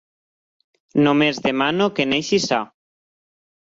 [1.09, 2.65] Només demano que neixi sa.